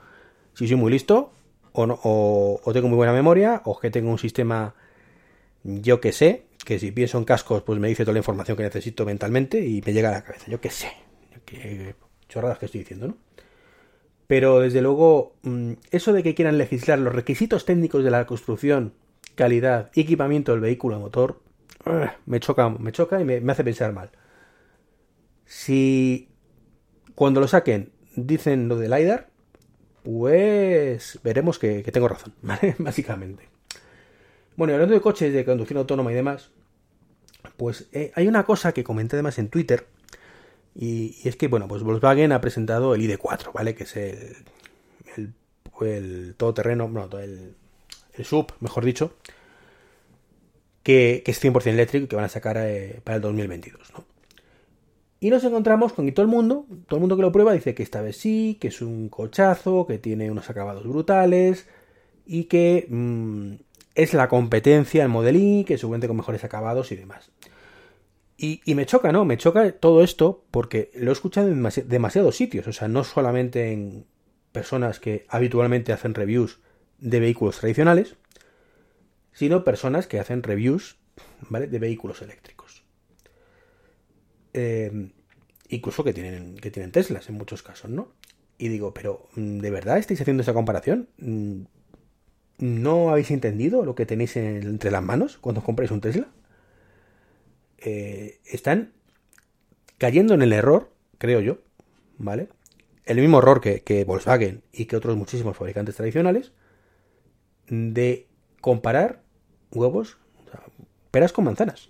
Si 0.56 0.68
soy 0.68 0.78
muy 0.78 0.92
listo 0.92 1.32
o, 1.74 1.86
no, 1.86 2.00
o, 2.02 2.60
tengo 2.74 2.88
muy 2.88 2.96
buena 2.96 3.14
memoria 3.14 3.62
o 3.66 3.80
que 3.80 3.92
tengo 3.92 4.10
un 4.10 4.18
sistema, 4.18 4.74
yo 5.64 6.02
que 6.02 6.12
sé, 6.12 6.48
que 6.66 6.80
si 6.80 6.92
pienso 6.92 7.20
en 7.20 7.26
cascos, 7.26 7.62
pues 7.62 7.78
me 7.78 7.88
dice 7.88 8.04
toda 8.04 8.14
la 8.14 8.20
información 8.22 8.58
que 8.58 8.64
necesito 8.64 9.06
mentalmente 9.06 9.64
y 9.64 9.84
me 9.86 9.94
llega 9.94 10.10
a 10.10 10.14
la 10.14 10.24
cabeza. 10.24 10.48
Yo 10.48 10.60
que 10.60 10.72
sé. 10.72 10.92
Qué 11.46 11.94
chorradas 12.28 12.58
que 12.58 12.66
estoy 12.66 12.80
diciendo, 12.80 13.10
¿no? 13.10 13.18
Pero 14.30 14.60
desde 14.60 14.84
luego, 14.84 15.34
mm, 15.42 15.72
eso 15.90 16.14
de 16.14 16.22
que 16.22 16.36
quieran 16.36 16.60
legislar 16.60 17.00
los 17.00 17.16
requisitos 17.16 17.66
técnicos 17.66 18.04
de 18.04 18.12
la 18.12 18.28
construcción, 18.28 18.94
calidad 19.34 19.90
y 19.96 20.02
equipamiento 20.02 20.52
del 20.52 20.62
vehículo 20.62 20.98
a 20.98 21.00
motor, 21.00 21.42
me 22.28 22.40
choca, 22.40 22.70
me 22.70 22.92
choca 22.92 23.20
y 23.20 23.26
me, 23.26 23.52
hace 23.52 23.64
pensar 23.64 23.92
mal. 23.92 24.12
Si 25.46 26.30
cuando 27.16 27.40
lo 27.40 27.48
saquen 27.48 27.92
dicen 28.16 28.68
lo 28.68 28.76
del 28.78 28.92
LiDAR, 28.92 29.31
pues 30.04 31.20
veremos 31.24 31.58
que, 31.58 31.81
tengo 31.92 32.08
razón, 32.08 32.36
¿vale? 32.44 32.76
Básicamente. 32.78 33.50
Bueno, 34.56 34.76
hablando 34.76 34.94
de 34.94 35.02
coches, 35.02 35.34
de 35.34 35.44
conducción 35.44 35.80
autónoma 35.80 36.12
y 36.12 36.16
demás, 36.16 36.52
pues 37.58 37.90
eh, 37.94 38.12
hay 38.14 38.28
una 38.28 38.44
cosa 38.44 38.74
que 38.74 38.84
comenté 38.84 39.16
además 39.16 39.40
en 39.40 39.50
Twitter, 39.50 39.88
y, 40.75 41.16
es 41.24 41.36
que, 41.36 41.48
bueno, 41.48 41.68
pues 41.68 41.83
Volkswagen 41.83 42.31
ha 42.31 42.42
presentado 42.42 42.95
el 42.95 43.01
ID4, 43.01 43.51
¿vale? 43.54 43.75
Que 43.75 43.83
es 43.83 43.95
el, 43.98 44.36
el, 45.18 45.33
el 45.81 46.36
todoterreno, 46.36 46.88
no, 46.88 47.10
el, 47.18 47.56
el 48.13 48.25
sub, 48.25 48.54
mejor 48.60 48.86
dicho, 48.86 49.13
que, 50.83 51.24
es 51.25 51.44
100% 51.44 51.68
eléctrico 51.68 52.06
y 52.06 52.07
que 52.07 52.16
van 52.16 52.25
a 52.25 52.30
sacar 52.30 52.57
eh, 52.57 53.01
para 53.04 53.18
el 53.18 53.21
2022, 53.21 53.94
¿no? 53.94 54.06
Y 55.21 55.30
nos 55.30 55.44
encontramos 55.44 55.92
con 55.92 56.06
que 56.06 56.13
todo 56.13 56.24
el 56.24 56.31
mundo, 56.31 56.66
todo 56.88 56.97
el 56.97 57.02
mundo 57.02 57.18
que 57.18 57.23
lo 57.23 57.31
prueba 57.33 57.52
dice 57.52 57.76
que 57.76 57.83
esta 57.83 58.02
vez 58.02 58.16
sí, 58.16 58.57
que 58.59 58.69
es 58.69 58.81
un 58.81 59.09
cochazo, 59.09 59.85
que 59.85 59.97
tiene 59.97 60.31
unos 60.31 60.49
acabados 60.49 60.88
brutales 60.88 61.68
y 62.26 62.45
que 62.45 62.88
mm, 62.90 63.56
es 63.95 64.14
la 64.14 64.30
competencia 64.30 65.04
en 65.04 65.11
Model 65.11 65.35
I, 65.35 65.66
que 65.66 65.78
se 65.78 65.85
con 65.85 66.16
mejores 66.16 66.45
acabados 66.45 66.94
y 66.94 66.95
demás. 66.95 67.31
Y, 68.42 68.74
me 68.74 68.86
choca, 68.86 69.12
¿no? 69.12 69.26
Me 69.26 69.38
choca 69.38 69.69
todo 69.74 70.02
esto 70.02 70.46
porque 70.50 70.92
lo 70.94 71.12
he 71.12 71.14
escuchado 71.14 71.50
en 71.50 71.62
demasiados 71.88 72.38
sitios. 72.38 72.68
O 72.68 72.72
sea, 72.72 72.88
no 72.88 73.04
solamente 73.04 73.74
en 73.74 74.06
personas 74.54 75.02
que 75.02 75.26
habitualmente 75.28 75.92
hacen 75.92 76.14
reviews 76.14 76.60
de 77.00 77.19
vehículos 77.19 77.58
tradicionales, 77.58 78.16
sino 79.34 79.66
personas 79.66 80.08
que 80.08 80.22
hacen 80.22 80.42
reviews, 80.42 80.96
¿vale? 81.50 81.68
De 81.68 81.80
vehículos 81.80 82.22
eléctricos. 82.22 82.86
Eh, 84.54 85.12
incluso 85.68 86.06
que 86.06 86.14
tienen, 86.14 86.56
que 86.56 86.72
tienen 86.72 86.94
Teslas 86.94 87.28
en 87.28 87.36
muchos 87.36 87.62
casos, 87.62 87.92
¿no? 87.92 88.14
Y 88.58 88.69
digo, 88.69 88.94
pero 88.94 89.28
mm, 89.36 89.60
¿de 89.60 89.69
verdad 89.69 89.98
estáis 89.98 90.22
haciendo 90.22 90.44
esa 90.44 90.54
comparación? 90.54 91.10
Mm, 91.18 91.64
¿No 92.60 93.10
habéis 93.10 93.31
entendido 93.31 93.84
lo 93.84 93.96
que 93.96 94.06
tenéis 94.06 94.38
entre 94.38 94.92
las 94.92 95.04
manos 95.04 95.38
cuando 95.40 95.62
compráis 95.62 95.92
un 95.92 96.00
Tesla? 96.00 96.30
Eh, 97.81 98.40
están 98.45 98.94
cayendo 99.98 100.33
en 100.33 100.42
el 100.42 100.54
error, 100.54 100.92
creo 101.18 101.40
yo, 101.40 101.59
¿vale? 102.18 102.50
El 103.06 103.18
mismo 103.18 103.40
error 103.40 103.62
que, 103.62 104.04
Volkswagen 104.06 104.64
y 104.71 104.86
que 104.86 104.95
otros 104.95 105.16
muchísimos 105.16 105.57
fabricantes 105.57 105.95
tradicionales, 105.95 106.52
de 107.68 108.28
comparar 108.62 109.21
huevos, 109.71 110.18
peras 111.12 111.33
con 111.33 111.45
manzanas. 111.45 111.90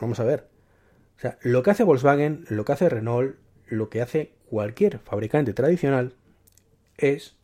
Vamos 0.00 0.20
a 0.20 0.24
ver. 0.24 0.48
O 1.16 1.20
sea, 1.20 1.38
lo 1.42 1.62
que 1.62 1.70
hace 1.70 1.84
Volkswagen, 1.84 2.44
lo 2.48 2.64
que 2.64 2.72
hace 2.72 2.88
Renault, 2.88 3.36
lo 3.66 3.88
que 3.88 4.02
hace 4.02 4.32
cualquier 4.48 4.98
fabricante 4.98 5.54
tradicional 5.54 6.14
es 6.96 7.36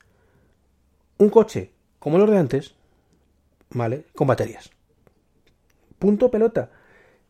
un 1.18 1.30
coche 1.30 1.72
como 1.98 2.18
los 2.18 2.30
de 2.30 2.38
antes, 2.38 2.74
¿vale? 3.70 4.04
Con 4.14 4.26
baterías. 4.26 4.70
Punto 5.98 6.30
pelota. 6.30 6.70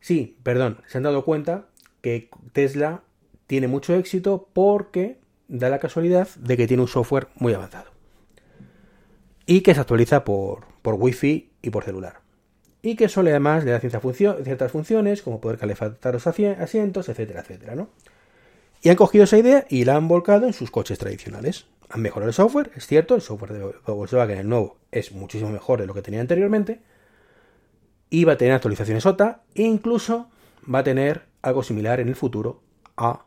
Sí, 0.01 0.37
perdón, 0.43 0.83
se 0.87 0.99
han 0.99 1.05
dado 1.05 1.25
cuenta 1.25 1.67
que 2.01 2.31
Tesla 2.53 3.03
tiene 3.47 3.69
mucho 3.69 3.95
éxito 3.95 4.49
porque 4.53 5.19
da 5.49 5.69
la 5.69 5.79
casualidad 5.79 6.29
de 6.37 6.57
que 6.57 6.67
tiene 6.67 6.83
un 6.83 6.89
software 6.89 7.29
muy 7.37 7.53
avanzado. 7.53 7.91
Y 9.47 9.63
que 9.63 9.75
se 9.75 9.81
actualiza 9.81 10.25
por, 10.25 10.65
por 10.83 10.95
Wi-Fi 10.95 11.51
y 11.63 11.71
por 11.71 11.85
celular. 11.85 12.21
y 12.83 12.97
que 12.97 13.05
eso 13.07 13.21
además 13.21 13.65
le 13.65 13.73
da 13.73 13.81
ciertas 13.81 14.73
funciones, 14.73 15.23
como 15.23 15.41
poder 15.41 15.59
calefactar 15.59 16.15
los 16.15 16.27
asientos, 16.27 17.09
etcétera, 17.09 17.41
etcétera, 17.41 17.75
¿no? 17.75 17.91
Y 18.83 18.89
han 18.89 18.97
cogido 18.97 19.25
esa 19.25 19.37
idea 19.37 19.67
y 19.69 19.85
la 19.85 19.97
han 19.97 20.09
volcado 20.09 20.47
en 20.47 20.55
sus 20.55 20.71
coches 20.71 20.99
tradicionales. 20.99 21.67
Han 21.91 22.01
mejorado 22.01 22.29
el 22.29 22.35
software, 22.35 22.71
es 22.75 22.87
cierto, 22.87 23.15
el 23.15 23.21
software 23.21 23.53
de 23.53 23.73
Volkswagen, 23.87 24.39
el 24.39 24.49
nuevo, 24.49 24.79
es 24.91 25.13
muchísimo 25.13 25.51
mejor 25.51 25.81
de 25.81 25.87
lo 25.87 25.93
que 25.93 26.03
tenía 26.03 26.21
anteriormente, 26.21 26.81
y 28.11 28.25
va 28.25 28.35
a 28.35 28.37
tener 28.37 28.55
actualizaciones 28.55 29.07
OTA, 29.07 29.43
e 29.55 29.63
incluso 29.63 30.29
va 30.73 30.81
a 30.81 30.85
tener 30.85 31.23
algo 31.43 31.63
similar 31.63 32.01
en 32.01 32.09
el 32.09 32.17
futuro 32.17 32.61
a 32.97 33.25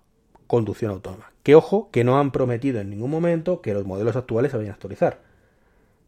conducción 0.48 0.92
autónoma. 0.92 1.32
Que 1.42 1.56
ojo, 1.56 1.90
que 1.92 2.04
no 2.04 2.20
han 2.20 2.32
prometido 2.32 2.80
en 2.80 2.90
ningún 2.90 3.10
momento 3.10 3.62
que 3.62 3.74
los 3.74 3.86
modelos 3.86 4.16
actuales 4.16 4.52
se 4.52 4.58
vayan 4.58 4.72
a 4.72 4.76
actualizar. 4.76 5.20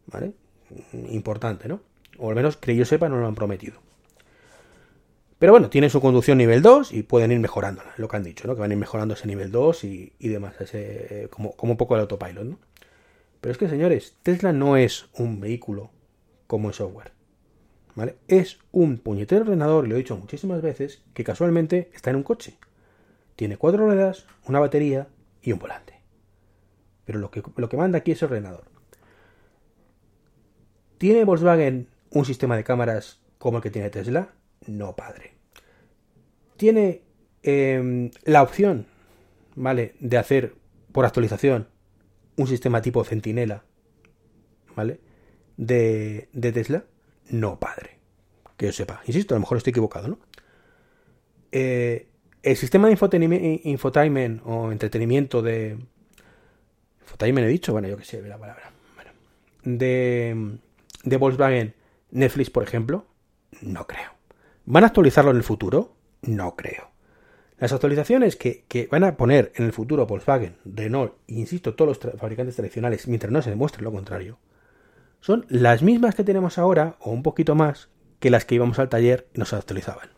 ¿Vale? 0.06 0.32
Importante, 1.10 1.68
¿no? 1.68 1.80
O 2.18 2.28
al 2.28 2.36
menos 2.36 2.56
que 2.56 2.76
yo 2.76 2.84
sepa 2.84 3.08
no 3.08 3.18
lo 3.18 3.26
han 3.26 3.34
prometido. 3.34 3.80
Pero 5.38 5.52
bueno, 5.52 5.68
tienen 5.68 5.90
su 5.90 6.00
conducción 6.00 6.38
nivel 6.38 6.62
2 6.62 6.92
y 6.92 7.02
pueden 7.02 7.30
ir 7.30 7.40
mejorándola, 7.40 7.92
lo 7.98 8.08
que 8.08 8.16
han 8.16 8.22
dicho, 8.22 8.46
¿no? 8.46 8.54
Que 8.54 8.60
van 8.60 8.70
a 8.70 8.74
ir 8.74 8.80
mejorando 8.80 9.14
ese 9.14 9.26
nivel 9.26 9.52
2 9.52 9.84
y, 9.84 10.12
demás, 10.20 10.58
ese, 10.60 11.28
como, 11.30 11.54
un 11.58 11.76
poco 11.76 11.94
el 11.94 12.02
autopilot, 12.02 12.44
¿no? 12.44 12.58
Pero 13.42 13.52
es 13.52 13.58
que, 13.58 13.68
señores, 13.68 14.14
Tesla 14.22 14.52
no 14.52 14.78
es 14.78 15.06
un 15.12 15.40
vehículo 15.40 15.90
como 16.46 16.68
el 16.68 16.74
software. 16.74 17.12
¿Vale? 17.96 18.18
Es 18.28 18.58
un 18.72 18.98
puñetero 18.98 19.40
ordenador, 19.40 19.88
lo 19.88 19.94
he 19.94 19.98
dicho 19.98 20.16
muchísimas 20.16 20.60
veces, 20.60 21.02
que 21.14 21.24
casualmente 21.24 21.90
está 21.94 22.10
en 22.10 22.16
un 22.16 22.22
coche. 22.22 22.58
Tiene 23.36 23.56
cuatro 23.56 23.86
ruedas, 23.86 24.26
una 24.46 24.60
batería 24.60 25.08
y 25.42 25.52
un 25.52 25.58
volante. 25.58 25.94
Pero 27.06 27.18
lo 27.18 27.30
que, 27.30 27.42
lo 27.56 27.68
que 27.70 27.76
manda 27.78 27.98
aquí 27.98 28.12
es 28.12 28.20
el 28.20 28.28
ordenador. 28.28 28.64
¿Tiene 30.98 31.24
Volkswagen 31.24 31.88
un 32.10 32.24
sistema 32.26 32.56
de 32.56 32.64
cámaras 32.64 33.18
como 33.38 33.58
el 33.58 33.62
que 33.62 33.70
tiene 33.70 33.88
Tesla? 33.88 34.28
No, 34.66 34.94
padre. 34.94 35.32
¿Tiene 36.58 37.02
em, 37.42 38.10
la 38.24 38.42
opción, 38.42 38.86
¿vale? 39.54 39.94
De 40.00 40.18
hacer 40.18 40.54
por 40.92 41.06
actualización 41.06 41.68
un 42.36 42.46
sistema 42.46 42.82
tipo 42.82 43.04
Centinela, 43.04 43.64
¿vale? 44.74 45.00
De 45.56 46.28
Tesla? 46.32 46.84
No, 47.30 47.58
padre. 47.58 47.98
Que 48.56 48.66
yo 48.66 48.72
sepa. 48.72 49.02
Insisto, 49.06 49.34
a 49.34 49.36
lo 49.36 49.40
mejor 49.40 49.58
estoy 49.58 49.70
equivocado, 49.72 50.08
¿no? 50.08 50.18
Eh, 51.52 52.08
el 52.42 52.56
sistema 52.56 52.88
de 52.88 52.92
infotainment, 53.64 54.42
o 54.44 54.72
entretenimiento 54.72 55.42
de. 55.42 55.78
Infotainment 57.00 57.46
he 57.46 57.50
dicho, 57.50 57.72
bueno, 57.72 57.88
yo 57.88 57.96
que 57.96 58.04
sé, 58.04 58.22
la 58.22 58.38
palabra. 58.38 58.72
Bueno, 58.94 59.10
de, 59.62 60.58
de 61.04 61.16
Volkswagen 61.16 61.74
Netflix, 62.10 62.50
por 62.50 62.62
ejemplo, 62.62 63.06
no 63.60 63.86
creo. 63.86 64.12
¿Van 64.64 64.84
a 64.84 64.88
actualizarlo 64.88 65.30
en 65.30 65.36
el 65.38 65.42
futuro? 65.42 65.96
No 66.22 66.56
creo. 66.56 66.90
Las 67.58 67.72
actualizaciones 67.72 68.36
que, 68.36 68.88
van 68.90 69.04
a 69.04 69.16
poner 69.16 69.52
en 69.54 69.64
el 69.64 69.72
futuro 69.72 70.06
Volkswagen, 70.06 70.56
Renault 70.64 71.14
insisto, 71.26 71.74
todos 71.74 71.98
los 72.02 72.18
fabricantes 72.18 72.56
tradicionales, 72.56 73.08
mientras 73.08 73.32
no 73.32 73.40
se 73.40 73.50
demuestre 73.50 73.82
lo 73.82 73.92
contrario, 73.92 74.38
son 75.26 75.44
las 75.48 75.82
mismas 75.82 76.14
que 76.14 76.22
tenemos 76.22 76.56
ahora, 76.56 76.94
o 77.00 77.10
un 77.10 77.24
poquito 77.24 77.56
más, 77.56 77.88
que 78.20 78.30
las 78.30 78.44
que 78.44 78.54
íbamos 78.54 78.78
al 78.78 78.88
taller 78.88 79.26
y 79.34 79.40
nos 79.40 79.52
actualizaban. 79.54 80.08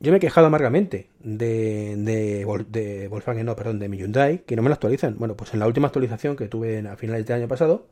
Yo 0.00 0.10
me 0.10 0.16
he 0.16 0.20
quejado 0.20 0.46
amargamente 0.46 1.10
de, 1.20 1.94
de, 1.94 3.08
Volkswagen, 3.10 3.44
no, 3.44 3.54
perdón, 3.54 3.80
de 3.80 3.90
mi 3.90 3.98
Hyundai, 3.98 4.38
que 4.38 4.56
no 4.56 4.62
me 4.62 4.70
lo 4.70 4.72
actualizan. 4.72 5.16
Bueno, 5.18 5.36
pues 5.36 5.52
en 5.52 5.60
la 5.60 5.66
última 5.66 5.88
actualización 5.88 6.34
que 6.34 6.48
tuve 6.48 6.78
a 6.88 6.96
finales 6.96 7.26
del 7.26 7.40
año 7.40 7.48
pasado, 7.48 7.86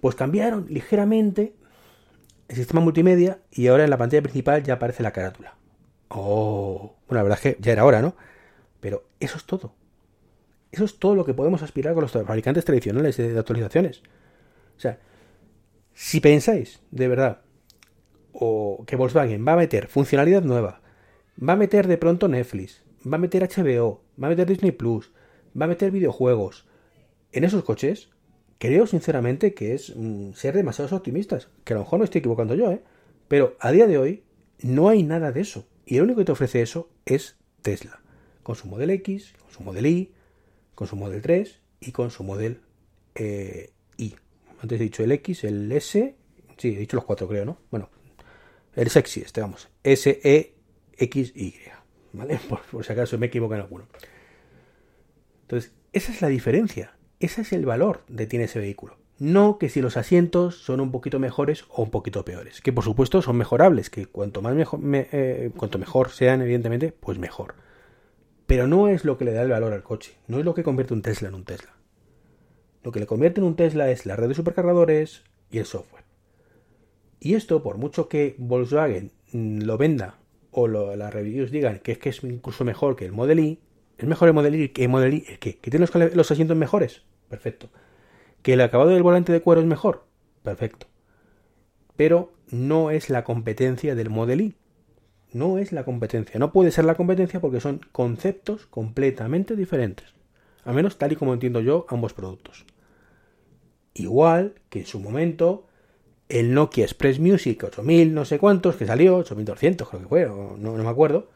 pues 0.00 0.14
cambiaron 0.14 0.66
ligeramente 0.68 1.54
el 2.46 2.54
sistema 2.54 2.80
multimedia 2.80 3.40
y 3.50 3.66
ahora 3.66 3.82
en 3.82 3.90
la 3.90 3.98
pantalla 3.98 4.22
principal 4.22 4.62
ya 4.62 4.74
aparece 4.74 5.02
la 5.02 5.10
carátula. 5.10 5.56
Oh, 6.06 6.94
bueno, 7.08 7.18
la 7.18 7.22
verdad 7.24 7.40
es 7.44 7.56
que 7.56 7.60
ya 7.60 7.72
era 7.72 7.84
hora, 7.84 8.00
¿no? 8.00 8.14
Pero 8.78 9.02
eso 9.18 9.38
es 9.38 9.44
todo. 9.44 9.74
Eso 10.70 10.84
es 10.84 11.00
todo 11.00 11.16
lo 11.16 11.24
que 11.24 11.34
podemos 11.34 11.64
aspirar 11.64 11.94
con 11.94 12.02
los 12.02 12.12
fabricantes 12.12 12.64
tradicionales 12.64 13.16
de 13.16 13.36
actualizaciones. 13.36 14.04
O 14.80 14.82
sea, 14.82 14.98
si 15.92 16.20
pensáis 16.20 16.80
de 16.90 17.06
verdad 17.06 17.42
o 18.32 18.82
que 18.86 18.96
Volkswagen 18.96 19.46
va 19.46 19.52
a 19.52 19.56
meter 19.56 19.88
funcionalidad 19.88 20.42
nueva, 20.42 20.80
va 21.36 21.52
a 21.52 21.56
meter 21.56 21.86
de 21.86 21.98
pronto 21.98 22.28
Netflix, 22.28 22.82
va 23.06 23.16
a 23.16 23.20
meter 23.20 23.46
HBO, 23.46 24.00
va 24.18 24.28
a 24.28 24.30
meter 24.30 24.46
Disney 24.46 24.72
Plus, 24.72 25.12
va 25.54 25.66
a 25.66 25.68
meter 25.68 25.90
videojuegos 25.90 26.66
en 27.32 27.44
esos 27.44 27.62
coches, 27.62 28.08
creo 28.56 28.86
sinceramente 28.86 29.52
que 29.52 29.74
es 29.74 29.94
mm, 29.94 30.32
ser 30.32 30.54
demasiados 30.54 30.94
optimistas. 30.94 31.48
Que 31.64 31.74
a 31.74 31.76
lo 31.76 31.82
mejor 31.82 31.98
me 31.98 32.06
estoy 32.06 32.20
equivocando 32.20 32.54
yo, 32.54 32.72
¿eh? 32.72 32.80
Pero 33.28 33.58
a 33.60 33.70
día 33.70 33.86
de 33.86 33.98
hoy 33.98 34.24
no 34.62 34.88
hay 34.88 35.02
nada 35.02 35.30
de 35.30 35.42
eso. 35.42 35.66
Y 35.84 35.98
lo 35.98 36.04
único 36.04 36.20
que 36.20 36.24
te 36.24 36.32
ofrece 36.32 36.62
eso 36.62 36.88
es 37.04 37.36
Tesla. 37.60 38.00
Con 38.42 38.56
su 38.56 38.66
Model 38.66 38.88
X, 38.88 39.34
con 39.42 39.50
su 39.50 39.62
Model 39.62 39.84
Y, 39.84 40.12
con 40.74 40.88
su 40.88 40.96
Model 40.96 41.20
3 41.20 41.60
y 41.80 41.92
con 41.92 42.10
su 42.10 42.24
Model 42.24 42.62
eh. 43.14 43.72
Antes 44.60 44.80
he 44.80 44.84
dicho 44.84 45.02
el 45.02 45.12
X, 45.12 45.44
el 45.44 45.70
S. 45.72 46.14
Sí, 46.58 46.68
he 46.68 46.78
dicho 46.78 46.96
los 46.96 47.04
cuatro, 47.04 47.26
creo, 47.26 47.44
¿no? 47.44 47.58
Bueno, 47.70 47.88
el 48.74 48.90
sexy, 48.90 49.22
este, 49.22 49.40
vamos. 49.40 49.68
S-E-X-Y. 49.82 51.54
¿Vale? 52.12 52.40
Por, 52.70 52.84
si 52.84 52.92
acaso 52.92 53.18
me 53.18 53.26
equivoco 53.26 53.54
en 53.54 53.60
alguno. 53.60 53.86
Entonces, 55.42 55.72
esa 55.92 56.12
es 56.12 56.22
la 56.22 56.28
diferencia. 56.28 56.94
Ese 57.18 57.42
es 57.42 57.52
el 57.52 57.66
valor 57.66 58.04
de 58.08 58.26
tiene 58.26 58.44
ese 58.46 58.58
vehículo. 58.58 58.96
No 59.18 59.58
que 59.58 59.68
si 59.68 59.82
los 59.82 59.96
asientos 59.98 60.56
son 60.56 60.80
un 60.80 60.90
poquito 60.92 61.18
mejores 61.18 61.64
o 61.68 61.82
un 61.82 61.90
poquito 61.90 62.24
peores. 62.24 62.62
Que 62.62 62.72
por 62.72 62.84
supuesto 62.84 63.20
son 63.20 63.36
mejorables, 63.36 63.90
que 63.90 64.06
cuanto 64.06 64.40
más 64.40 64.54
mejor, 64.54 64.80
eh, 64.92 65.50
cuanto 65.56 65.78
mejor 65.78 66.10
sean, 66.10 66.40
evidentemente, 66.40 66.92
pues 66.92 67.18
mejor. 67.18 67.54
Pero 68.46 68.66
no 68.66 68.88
es 68.88 69.04
lo 69.04 69.18
que 69.18 69.26
le 69.26 69.32
da 69.32 69.42
el 69.42 69.50
valor 69.50 69.74
al 69.74 69.82
coche. 69.82 70.16
No 70.26 70.38
es 70.38 70.44
lo 70.44 70.54
que 70.54 70.62
convierte 70.62 70.94
un 70.94 71.02
Tesla 71.02 71.28
en 71.28 71.34
un 71.34 71.44
Tesla. 71.44 71.74
Lo 72.82 72.92
que 72.92 73.00
le 73.00 73.06
convierte 73.06 73.40
en 73.40 73.46
un 73.46 73.56
Tesla 73.56 73.90
es 73.90 74.06
la 74.06 74.16
red 74.16 74.28
de 74.28 74.34
supercargadores 74.34 75.22
y 75.50 75.58
el 75.58 75.66
software. 75.66 76.04
Y 77.20 77.34
esto, 77.34 77.62
por 77.62 77.76
mucho 77.76 78.08
que 78.08 78.34
Volkswagen 78.38 79.12
lo 79.32 79.76
venda 79.76 80.16
o 80.50 80.66
las 80.66 81.12
reviews 81.12 81.50
digan 81.50 81.78
que 81.78 81.92
es 81.92 81.98
que 81.98 82.08
es 82.08 82.24
incluso 82.24 82.64
mejor 82.64 82.96
que 82.96 83.04
el 83.04 83.12
Model 83.12 83.40
Y, 83.40 83.60
es 83.98 84.06
mejor 84.06 84.28
el 84.28 84.34
Model 84.34 84.54
Y 84.54 84.68
que 84.70 84.84
el 84.84 84.88
Model 84.88 85.14
Y, 85.14 85.20
¿Que 85.38 85.52
tiene 85.52 85.86
los 86.14 86.30
asientos 86.30 86.56
mejores? 86.56 87.02
Perfecto. 87.28 87.68
¿Que 88.42 88.54
el 88.54 88.60
acabado 88.62 88.90
del 88.90 89.02
volante 89.02 89.32
de 89.32 89.42
cuero 89.42 89.60
es 89.60 89.66
mejor? 89.66 90.04
Perfecto. 90.42 90.86
Pero 91.96 92.32
no 92.50 92.90
es 92.90 93.10
la 93.10 93.24
competencia 93.24 93.94
del 93.94 94.08
Model 94.08 94.40
Y. 94.40 94.54
No 95.32 95.58
es 95.58 95.72
la 95.72 95.84
competencia. 95.84 96.40
No 96.40 96.52
puede 96.52 96.72
ser 96.72 96.86
la 96.86 96.94
competencia 96.94 97.40
porque 97.40 97.60
son 97.60 97.80
conceptos 97.92 98.66
completamente 98.66 99.54
diferentes. 99.54 100.14
Al 100.64 100.74
menos 100.74 100.98
tal 100.98 101.12
y 101.12 101.16
como 101.16 101.34
entiendo 101.34 101.60
yo 101.60 101.86
ambos 101.88 102.12
productos. 102.12 102.66
Igual 103.94 104.54
que 104.68 104.80
en 104.80 104.86
su 104.86 105.00
momento 105.00 105.66
el 106.28 106.54
Nokia 106.54 106.84
Express 106.84 107.18
Music 107.18 107.64
8000 107.64 108.14
no 108.14 108.24
sé 108.24 108.38
cuántos 108.38 108.76
que 108.76 108.86
salió, 108.86 109.16
8200 109.16 109.88
creo 109.88 110.02
que 110.02 110.08
fue, 110.08 110.26
no, 110.26 110.56
no 110.56 110.76
me 110.76 110.88
acuerdo, 110.88 111.28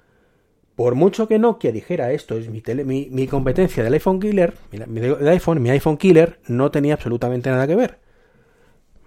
por 0.77 0.95
mucho 0.95 1.29
que 1.29 1.39
Nokia 1.39 1.73
dijera 1.73 2.13
esto 2.13 2.37
es 2.37 2.49
mi, 2.49 2.63
mi, 3.11 3.27
competencia 3.29 3.85
del 3.85 3.95
iPhone 3.95 4.21
Killer, 4.21 4.55
mi, 4.89 5.01
iPhone, 5.01 5.63
mi 5.63 5.71
iPhone 5.71 5.97
Killer 5.97 6.41
no 6.49 6.71
tenía 6.71 6.95
absolutamente 6.95 7.51
nada 7.51 7.67
que 7.67 7.77
ver. 7.77 7.99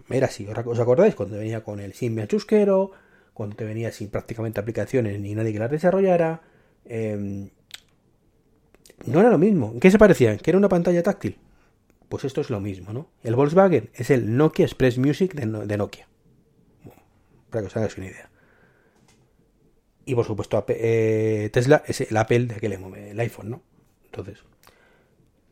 Era 0.10 0.28
así, 0.28 0.48
¿os 0.48 0.80
acordáis? 0.80 1.16
Cuando 1.16 1.38
venía 1.38 1.64
con 1.64 1.82
el 1.82 1.94
Symbian 1.94 2.30
chusquero, 2.30 2.92
cuando 3.34 3.58
te 3.58 3.66
venía 3.66 3.92
sin 3.92 4.10
prácticamente 4.10 4.62
aplicaciones 4.62 5.20
ni 5.20 5.36
nadie 5.36 5.52
que 5.52 5.60
las 5.60 5.70
desarrollara. 5.70 6.42
Em, 6.86 7.50
no 9.06 9.20
era 9.20 9.30
lo 9.30 9.38
mismo. 9.38 9.72
¿En 9.74 9.80
qué 9.80 9.92
se 9.92 10.00
parecían? 10.00 10.38
¿Que 10.38 10.52
era 10.52 10.58
una 10.58 10.70
pantalla 10.70 11.04
táctil? 11.04 11.38
Pues 12.10 12.24
esto 12.24 12.42
es 12.42 12.50
lo 12.50 12.60
mismo, 12.60 12.94
¿no? 12.94 13.10
El 13.24 13.36
Volkswagen 13.36 13.90
es 13.94 14.10
el 14.10 14.38
Nokia 14.38 14.66
Express 14.66 14.98
Music 14.98 15.34
de, 15.34 15.78
Nokia. 15.78 16.08
para 17.50 17.62
que 17.62 17.68
os 17.68 17.78
hagáis 17.78 17.98
una 17.98 18.08
idea. 18.08 18.30
Y 20.06 20.16
por 20.16 20.26
supuesto, 20.26 20.64
eh, 20.70 21.50
Tesla 21.52 21.84
es 21.86 22.02
el 22.02 22.16
Apple 22.16 22.46
de 22.46 22.56
aquel 22.56 22.72
el 22.74 23.20
iPhone, 23.20 23.50
¿no? 23.50 23.62
Entonces, 24.06 24.44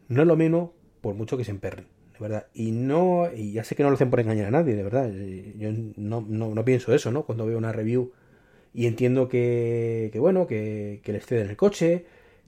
no 0.08 0.22
es 0.22 0.28
lo 0.28 0.38
mismo 0.38 0.74
por 1.02 1.14
mucho 1.14 1.38
que 1.38 1.44
se 1.44 1.52
emperren, 1.52 1.88
de 2.14 2.20
verdad. 2.20 2.48
Y 2.54 2.72
no, 2.72 3.30
y 3.36 3.52
ya 3.52 3.66
sé 3.66 3.76
que 3.76 3.84
no 3.84 3.90
lo 3.90 3.96
hacen 3.96 4.10
por 4.10 4.22
engañar 4.22 4.46
a 4.46 4.52
nadie, 4.52 4.76
de 4.76 4.84
verdad. 4.84 5.12
Yo 5.58 5.72
no, 5.98 6.66
pienso 6.66 6.94
eso, 6.94 7.12
¿no? 7.12 7.26
Cuando 7.26 7.46
veo 7.46 7.58
una 7.58 7.74
review 7.74 8.14
y 8.74 8.88
entiendo 8.88 9.28
que, 9.28 10.10
que 10.14 10.20
bueno, 10.20 10.48
que, 10.48 11.02
que 11.04 11.12
les 11.12 11.26
ceden 11.26 11.50
el 11.50 11.58
coche 11.58 12.06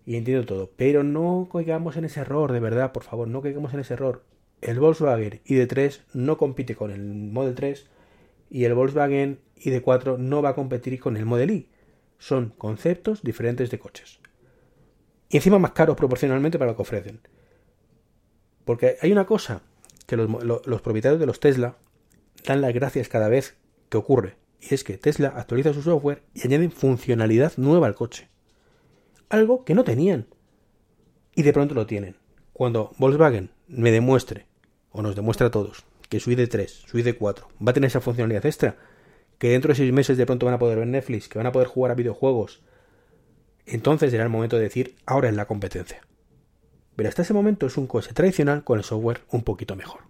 y 0.08 0.16
entiendo 0.16 0.46
todo. 0.46 0.72
Pero 0.78 1.04
no 1.04 1.50
caigamos 1.52 1.98
en 1.98 2.06
ese 2.06 2.22
error, 2.22 2.54
de 2.54 2.62
verdad, 2.62 2.94
por 2.94 3.04
favor, 3.04 3.28
no 3.28 3.42
caigamos 3.42 3.74
en 3.74 3.82
ese 3.82 3.94
error. 3.94 4.24
El 4.62 4.80
Volkswagen 4.80 5.42
ID3 5.46 6.00
no 6.14 6.38
compite 6.38 6.78
con 6.78 6.92
el 6.92 7.04
Model 7.04 7.54
3 7.54 7.86
y 8.50 8.64
el 8.64 8.74
Volkswagen 8.74 9.42
ID4 9.58 10.18
no 10.18 10.42
va 10.42 10.50
a 10.50 10.56
competir 10.56 10.98
con 11.02 11.18
el 11.18 11.26
Model 11.26 11.52
Y 11.52 11.70
son 12.20 12.54
conceptos 12.58 13.22
diferentes 13.22 13.70
de 13.70 13.80
coches. 13.80 14.22
Y 15.28 15.36
encima 15.36 15.60
más 15.60 15.72
caros 15.72 15.98
proporcionalmente 15.98 16.58
para 16.58 16.72
lo 16.72 16.78
que 16.78 16.84
ofrecen. 16.84 17.20
Porque 18.64 18.96
hay 19.02 19.12
una 19.12 19.26
cosa 19.26 19.62
que 20.06 20.16
los, 20.16 20.82
propietarios 20.82 21.20
de 21.20 21.26
los 21.26 21.42
Tesla 21.42 21.76
dan 22.46 22.62
las 22.62 22.74
gracias 22.74 23.10
cada 23.10 23.28
vez 23.28 23.58
que 23.90 23.98
ocurre. 23.98 24.38
Y 24.62 24.74
es 24.74 24.86
que 24.86 24.98
Tesla 24.98 25.34
actualiza 25.36 25.74
su 25.74 25.82
software 25.82 26.24
y 26.34 26.48
añaden 26.48 26.72
funcionalidad 26.72 27.52
nueva 27.58 27.88
al 27.88 27.96
coche. 27.96 28.30
Algo 29.30 29.64
que 29.66 29.76
no 29.76 29.84
tenían. 29.84 30.28
Y 31.36 31.44
de 31.44 31.54
pronto 31.54 31.76
lo 31.76 31.86
tienen. 31.86 32.16
Cuando 32.54 32.92
Volkswagen 32.98 33.52
me 33.68 33.92
demuestre, 33.92 34.46
o 34.92 35.02
nos 35.02 35.16
demuestra 35.16 35.48
a 35.48 35.52
todos, 35.52 35.86
que 36.10 36.20
su 36.20 36.32
ID3, 36.32 36.68
su 36.68 36.98
ID4 36.98 37.44
va 37.66 37.72
a 37.72 37.74
tener 37.74 37.88
esa 37.88 38.02
funcionalidad 38.02 38.46
extra, 38.46 38.78
que 39.38 39.50
dentro 39.50 39.70
de 39.70 39.76
seis 39.76 39.94
meses 39.94 40.18
de 40.18 40.26
pronto 40.26 40.46
van 40.46 40.56
a 40.56 40.60
poder 40.60 40.80
ver 40.80 40.88
Netflix, 40.88 41.28
que 41.28 41.38
van 41.38 41.48
a 41.48 41.52
poder 41.52 41.68
jugar 41.68 41.92
a 41.92 41.96
videojuegos, 41.96 42.62
entonces 43.66 44.12
será 44.12 44.24
el 44.24 44.30
momento 44.30 44.56
de 44.56 44.64
decir, 44.64 44.96
ahora 45.06 45.30
es 45.30 45.36
la 45.36 45.46
competencia. 45.46 46.02
Pero 46.96 47.10
hasta 47.10 47.22
ese 47.22 47.34
momento 47.34 47.68
es 47.68 47.78
un 47.78 47.86
coche 47.86 48.14
tradicional 48.14 48.64
con 48.64 48.80
el 48.80 48.84
software 48.84 49.22
un 49.30 49.44
poquito 49.44 49.76
mejor. 49.76 50.02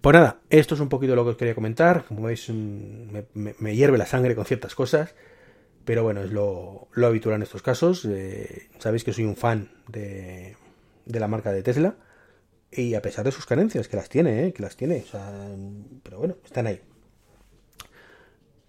Pues 0.00 0.14
nada, 0.14 0.40
esto 0.50 0.74
es 0.74 0.80
un 0.80 0.88
poquito 0.88 1.14
lo 1.14 1.22
que 1.22 1.30
os 1.30 1.36
quería 1.36 1.54
comentar. 1.54 2.04
Como 2.06 2.22
veis, 2.22 2.50
me, 2.50 3.76
hierve 3.76 3.98
la 3.98 4.06
sangre 4.06 4.34
con 4.34 4.44
ciertas 4.44 4.74
cosas. 4.74 5.14
Pero 5.84 6.02
bueno, 6.02 6.22
es 6.22 6.30
lo, 6.30 6.88
habitual 6.96 7.36
en 7.36 7.42
estos 7.42 7.62
casos. 7.62 8.04
Eh, 8.04 8.68
sabéis 8.78 9.04
que 9.04 9.12
soy 9.12 9.24
un 9.24 9.36
fan 9.36 9.70
de, 9.88 10.56
la 11.06 11.28
marca 11.28 11.52
de 11.52 11.62
Tesla. 11.62 11.96
Y 12.70 12.94
a 12.94 13.02
pesar 13.02 13.24
de 13.24 13.32
sus 13.32 13.44
carencias, 13.44 13.88
que 13.88 13.96
las 13.96 14.08
tiene, 14.08 14.46
eh, 14.46 14.52
que 14.52 14.62
las 14.62 14.76
tiene. 14.76 15.04
pero 16.02 16.18
bueno, 16.18 16.36
están 16.44 16.66
ahí. 16.66 16.80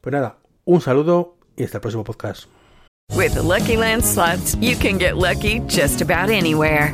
Pues 0.01 0.11
nada, 0.11 0.37
un 0.65 0.81
saludo 0.81 1.37
y 1.55 1.63
hasta 1.63 1.77
el 1.77 1.81
próximo 1.81 2.03
podcast. 2.03 2.47
Lucky 3.15 3.77
you 4.59 4.75
can 4.75 4.97
get 4.97 5.15
lucky 5.15 5.59
just 5.69 6.01
about 6.01 6.29
anywhere. 6.29 6.93